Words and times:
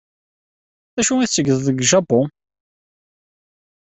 D 0.95 0.97
acu 0.99 1.13
ay 1.19 1.27
tettgeḍ 1.29 1.59
deg 1.65 1.77
Japun? 1.91 2.27